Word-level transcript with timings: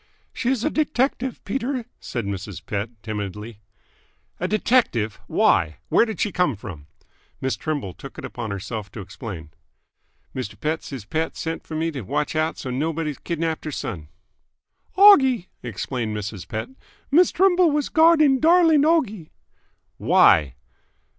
"She 0.33 0.49
is 0.49 0.63
a 0.63 0.71
detective, 0.71 1.45
Peter," 1.45 1.85
said 1.99 2.25
Mrs. 2.25 2.65
Pett 2.65 2.89
timidly. 3.03 3.59
"A 4.39 4.47
detective? 4.47 5.19
Why? 5.27 5.77
Where 5.89 6.05
did 6.05 6.19
she 6.19 6.31
come 6.31 6.55
from?" 6.55 6.87
Miss 7.39 7.55
Trimble 7.55 7.93
took 7.93 8.17
it 8.17 8.25
upon 8.25 8.49
herself 8.49 8.91
to 8.93 8.99
explain. 8.99 9.51
"Mister 10.33 10.57
Pett, 10.57 10.81
siz 10.81 11.05
Pett 11.05 11.37
sent 11.37 11.61
f'r 11.61 11.77
me 11.77 11.91
t' 11.91 12.01
watch 12.01 12.35
out 12.35 12.57
so's 12.57 12.73
nobody 12.73 13.13
kidnapped 13.23 13.63
her 13.65 13.71
son." 13.71 14.07
"Oggie," 14.97 15.49
explained 15.61 16.17
Mrs. 16.17 16.47
Pett. 16.47 16.69
"Miss 17.11 17.29
Trimble 17.31 17.69
was 17.69 17.89
guarding 17.89 18.39
darling 18.39 18.81
Oggie." 18.83 19.29
"Why?" 19.97 20.55